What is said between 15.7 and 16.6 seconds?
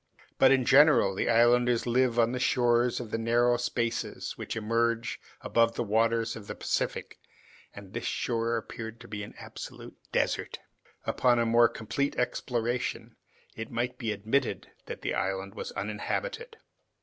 uninhabited.